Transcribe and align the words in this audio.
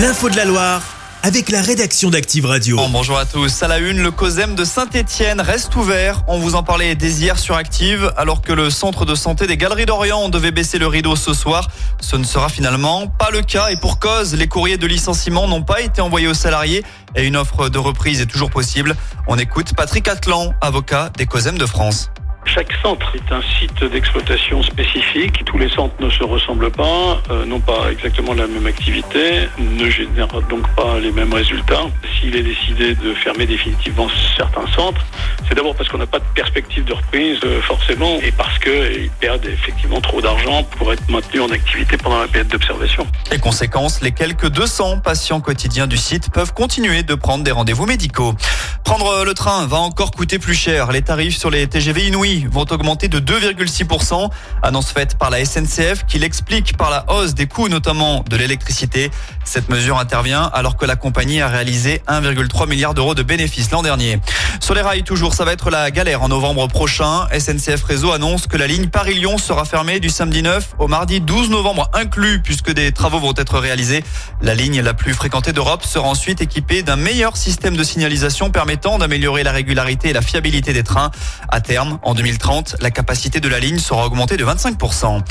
L'info 0.00 0.30
de 0.30 0.36
la 0.36 0.46
Loire 0.46 0.82
avec 1.22 1.50
la 1.50 1.60
rédaction 1.60 2.08
d'Active 2.08 2.46
Radio. 2.46 2.78
Bon, 2.78 2.88
bonjour 2.88 3.18
à 3.18 3.26
tous. 3.26 3.62
À 3.62 3.68
la 3.68 3.76
une, 3.76 4.02
le 4.02 4.10
COSEM 4.10 4.54
de 4.54 4.64
Saint-Etienne 4.64 5.42
reste 5.42 5.76
ouvert. 5.76 6.22
On 6.26 6.38
vous 6.38 6.54
en 6.54 6.62
parlait 6.62 6.94
dès 6.94 7.10
hier 7.10 7.38
sur 7.38 7.54
Active, 7.54 8.10
alors 8.16 8.40
que 8.40 8.54
le 8.54 8.70
centre 8.70 9.04
de 9.04 9.14
santé 9.14 9.46
des 9.46 9.58
Galeries 9.58 9.84
d'Orient 9.84 10.30
devait 10.30 10.52
baisser 10.52 10.78
le 10.78 10.86
rideau 10.86 11.16
ce 11.16 11.34
soir. 11.34 11.68
Ce 12.00 12.16
ne 12.16 12.24
sera 12.24 12.48
finalement 12.48 13.08
pas 13.08 13.30
le 13.30 13.42
cas 13.42 13.68
et 13.68 13.76
pour 13.76 13.98
cause, 13.98 14.34
les 14.34 14.48
courriers 14.48 14.78
de 14.78 14.86
licenciement 14.86 15.46
n'ont 15.46 15.64
pas 15.64 15.82
été 15.82 16.00
envoyés 16.00 16.28
aux 16.28 16.34
salariés 16.34 16.82
et 17.14 17.26
une 17.26 17.36
offre 17.36 17.68
de 17.68 17.78
reprise 17.78 18.22
est 18.22 18.26
toujours 18.26 18.50
possible. 18.50 18.96
On 19.26 19.36
écoute 19.36 19.74
Patrick 19.76 20.08
Atlan, 20.08 20.54
avocat 20.62 21.10
des 21.18 21.26
COSEM 21.26 21.58
de 21.58 21.66
France. 21.66 22.10
Chaque 22.54 22.72
centre 22.82 23.14
est 23.14 23.32
un 23.32 23.42
site 23.42 23.84
d'exploitation 23.84 24.60
spécifique. 24.64 25.44
Tous 25.44 25.56
les 25.56 25.68
centres 25.68 25.94
ne 26.00 26.10
se 26.10 26.24
ressemblent 26.24 26.72
pas, 26.72 27.22
euh, 27.30 27.44
n'ont 27.44 27.60
pas 27.60 27.92
exactement 27.92 28.34
la 28.34 28.48
même 28.48 28.66
activité, 28.66 29.48
ne 29.56 29.88
génèrent 29.88 30.42
donc 30.48 30.66
pas 30.74 30.98
les 30.98 31.12
mêmes 31.12 31.32
résultats. 31.32 31.84
S'il 32.18 32.34
est 32.34 32.42
décidé 32.42 32.96
de 32.96 33.14
fermer 33.14 33.46
définitivement 33.46 34.08
certains 34.36 34.66
centres, 34.74 35.00
c'est 35.48 35.54
d'abord 35.54 35.76
parce 35.76 35.88
qu'on 35.88 35.98
n'a 35.98 36.06
pas 36.06 36.18
de 36.18 36.24
perspective 36.34 36.84
de 36.84 36.92
reprise 36.92 37.38
euh, 37.44 37.60
forcément 37.62 38.18
et 38.20 38.32
parce 38.32 38.58
qu'ils 38.58 39.10
perdent 39.20 39.46
effectivement 39.46 40.00
trop 40.00 40.20
d'argent 40.20 40.64
pour 40.76 40.92
être 40.92 41.08
maintenus 41.08 41.44
en 41.44 41.50
activité 41.50 41.96
pendant 41.98 42.18
la 42.18 42.26
période 42.26 42.48
d'observation. 42.48 43.06
Les 43.30 43.38
conséquences, 43.38 44.00
les 44.00 44.10
quelques 44.10 44.48
200 44.48 44.98
patients 45.04 45.40
quotidiens 45.40 45.86
du 45.86 45.96
site 45.96 46.32
peuvent 46.32 46.52
continuer 46.52 47.04
de 47.04 47.14
prendre 47.14 47.44
des 47.44 47.52
rendez-vous 47.52 47.86
médicaux. 47.86 48.34
Prendre 48.84 49.24
le 49.24 49.34
train 49.34 49.66
va 49.66 49.76
encore 49.76 50.10
coûter 50.10 50.40
plus 50.40 50.54
cher. 50.54 50.90
Les 50.90 51.02
tarifs 51.02 51.36
sur 51.36 51.50
les 51.50 51.68
TGV 51.68 52.08
inouïs 52.08 52.39
vont 52.46 52.66
augmenter 52.70 53.08
de 53.08 53.20
2,6%. 53.20 54.30
Annonce 54.62 54.90
faite 54.90 55.16
par 55.18 55.30
la 55.30 55.44
SNCF 55.44 56.06
qui 56.06 56.18
l'explique 56.18 56.76
par 56.76 56.90
la 56.90 57.04
hausse 57.10 57.34
des 57.34 57.46
coûts, 57.46 57.68
notamment 57.68 58.24
de 58.28 58.36
l'électricité. 58.36 59.10
Cette 59.44 59.68
mesure 59.68 59.98
intervient 59.98 60.50
alors 60.52 60.76
que 60.76 60.86
la 60.86 60.96
compagnie 60.96 61.40
a 61.40 61.48
réalisé 61.48 62.02
1,3 62.08 62.68
milliard 62.68 62.94
d'euros 62.94 63.14
de 63.14 63.22
bénéfices 63.22 63.70
l'an 63.70 63.82
dernier. 63.82 64.20
Sur 64.60 64.74
les 64.74 64.82
rails, 64.82 65.02
toujours, 65.02 65.34
ça 65.34 65.44
va 65.44 65.52
être 65.52 65.70
la 65.70 65.90
galère 65.90 66.22
en 66.22 66.28
novembre 66.28 66.68
prochain. 66.68 67.26
SNCF 67.36 67.82
Réseau 67.82 68.12
annonce 68.12 68.46
que 68.46 68.56
la 68.56 68.66
ligne 68.66 68.88
Paris-Lyon 68.88 69.38
sera 69.38 69.64
fermée 69.64 70.00
du 70.00 70.10
samedi 70.10 70.42
9 70.42 70.74
au 70.78 70.88
mardi 70.88 71.20
12 71.20 71.50
novembre 71.50 71.90
inclus 71.92 72.40
puisque 72.42 72.72
des 72.72 72.92
travaux 72.92 73.18
vont 73.18 73.34
être 73.36 73.58
réalisés. 73.58 74.04
La 74.40 74.54
ligne 74.54 74.80
la 74.80 74.94
plus 74.94 75.14
fréquentée 75.14 75.52
d'Europe 75.52 75.84
sera 75.84 76.08
ensuite 76.08 76.40
équipée 76.40 76.82
d'un 76.82 76.96
meilleur 76.96 77.36
système 77.36 77.76
de 77.76 77.82
signalisation 77.82 78.50
permettant 78.50 78.98
d'améliorer 78.98 79.42
la 79.42 79.52
régularité 79.52 80.10
et 80.10 80.12
la 80.12 80.22
fiabilité 80.22 80.72
des 80.72 80.82
trains. 80.82 81.10
À 81.48 81.60
terme, 81.60 81.98
en 82.02 82.14
2030, 82.20 82.76
la 82.80 82.90
capacité 82.90 83.40
de 83.40 83.48
la 83.48 83.58
ligne 83.58 83.78
sera 83.78 84.04
augmentée 84.04 84.36
de 84.36 84.44
25%. 84.44 85.22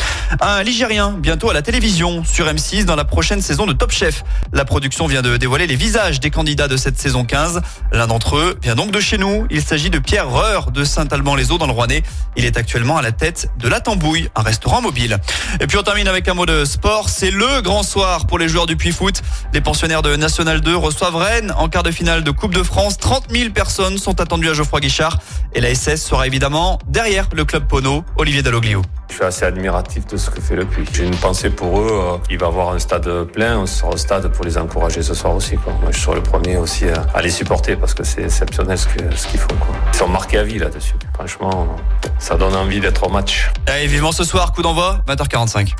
Un 0.41 0.63
Ligérien, 0.63 1.11
bientôt 1.11 1.51
à 1.51 1.53
la 1.53 1.61
télévision, 1.61 2.23
sur 2.23 2.47
M6 2.47 2.85
dans 2.85 2.95
la 2.95 3.05
prochaine 3.05 3.43
saison 3.43 3.67
de 3.67 3.73
Top 3.73 3.91
Chef. 3.91 4.23
La 4.53 4.65
production 4.65 5.05
vient 5.05 5.21
de 5.21 5.37
dévoiler 5.37 5.67
les 5.67 5.75
visages 5.75 6.19
des 6.19 6.31
candidats 6.31 6.67
de 6.67 6.77
cette 6.77 6.97
saison 6.97 7.25
15. 7.25 7.61
L'un 7.91 8.07
d'entre 8.07 8.37
eux 8.37 8.57
vient 8.63 8.73
donc 8.73 8.89
de 8.89 8.99
chez 8.99 9.19
nous. 9.19 9.45
Il 9.51 9.61
s'agit 9.61 9.91
de 9.91 9.99
Pierre 9.99 10.31
Reur 10.31 10.71
de 10.71 10.83
Saint-Alban-les-Eaux 10.83 11.59
dans 11.59 11.67
le 11.67 11.73
Rouennais. 11.73 12.01
Il 12.35 12.45
est 12.45 12.57
actuellement 12.57 12.97
à 12.97 13.03
la 13.03 13.11
tête 13.11 13.51
de 13.59 13.67
La 13.67 13.81
Tambouille, 13.81 14.27
un 14.35 14.41
restaurant 14.41 14.81
mobile. 14.81 15.19
Et 15.59 15.67
puis 15.67 15.77
on 15.77 15.83
termine 15.83 16.07
avec 16.07 16.27
un 16.27 16.33
mot 16.33 16.47
de 16.47 16.65
sport. 16.65 17.09
C'est 17.09 17.29
le 17.29 17.61
grand 17.61 17.83
soir 17.83 18.25
pour 18.25 18.39
les 18.39 18.47
joueurs 18.47 18.65
du 18.65 18.77
Puy 18.77 18.91
Foot. 18.91 19.21
Les 19.53 19.61
pensionnaires 19.61 20.01
de 20.01 20.15
National 20.15 20.61
2 20.61 20.75
reçoivent 20.75 21.17
Rennes 21.17 21.53
en 21.55 21.69
quart 21.69 21.83
de 21.83 21.91
finale 21.91 22.23
de 22.23 22.31
Coupe 22.31 22.55
de 22.55 22.63
France. 22.63 22.97
30 22.97 23.25
000 23.29 23.51
personnes 23.51 23.99
sont 23.99 24.19
attendues 24.21 24.49
à 24.49 24.53
Geoffroy 24.53 24.79
Guichard. 24.79 25.19
Et 25.53 25.61
la 25.61 25.75
SS 25.75 26.03
sera 26.03 26.25
évidemment 26.25 26.78
derrière 26.87 27.27
le 27.33 27.45
club 27.45 27.65
Pono, 27.67 28.03
Olivier 28.17 28.41
Dalloglio. 28.41 28.81
Je 29.09 29.15
suis 29.15 29.23
assez 29.23 29.43
admiratif 29.43 30.05
de 30.05 30.17
ce 30.17 30.29
que 30.29 30.39
fait 30.39 30.55
le 30.55 30.65
Puy. 30.65 30.85
J'ai 30.93 31.03
une 31.03 31.15
pensée 31.15 31.49
pour 31.49 31.79
eux. 31.81 31.89
euh, 31.91 32.17
Il 32.29 32.37
va 32.37 32.45
avoir 32.47 32.73
un 32.73 32.79
stade 32.79 33.09
plein. 33.33 33.57
On 33.57 33.65
sera 33.65 33.89
au 33.89 33.97
stade 33.97 34.27
pour 34.31 34.45
les 34.45 34.55
encourager 34.57 35.01
ce 35.01 35.15
soir 35.15 35.33
aussi. 35.35 35.55
Quoi. 35.57 35.73
Moi, 35.81 35.91
je 35.91 35.97
serai 35.97 36.15
le 36.15 36.21
premier 36.23 36.57
aussi 36.57 36.85
à, 37.13 37.21
les 37.21 37.31
supporter 37.31 37.75
parce 37.75 37.95
que 37.95 38.03
c'est 38.03 38.21
exceptionnel 38.23 38.77
ce 38.77 38.87
qu'ils 39.27 39.39
font. 39.39 39.47
Quoi. 39.59 39.75
Ils 39.93 39.97
sont 39.97 40.07
marqués 40.07 40.37
à 40.37 40.43
vie 40.43 40.59
là-dessus. 40.59 40.93
Franchement, 41.15 41.75
ça 42.19 42.35
donne 42.35 42.55
envie 42.55 42.79
d'être 42.79 43.03
au 43.07 43.09
match. 43.09 43.49
Allez, 43.65 43.87
vivement 43.87 44.11
ce 44.11 44.23
soir, 44.23 44.53
coup 44.53 44.61
d'envoi, 44.61 45.01
20h45. 45.07 45.73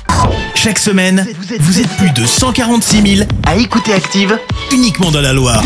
Chaque 0.56 0.80
semaine, 0.80 1.24
vous 1.60 1.80
êtes 1.80 1.96
plus 1.96 2.10
de 2.10 2.26
146 2.26 3.16
000 3.16 3.28
à 3.46 3.54
écouter 3.56 3.94
Active 3.94 4.36
uniquement 4.72 5.12
dans 5.12 5.20
la 5.20 5.32
Loire. 5.32 5.62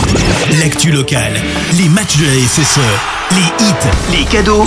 L'actu 0.60 0.92
locale, 0.92 1.32
les 1.78 1.88
matchs 1.88 2.19
de 2.19 2.26
la 2.26 2.47
SSE, 2.47 2.78
les 3.32 3.64
hits, 3.64 4.19
les 4.19 4.25
cadeaux, 4.26 4.66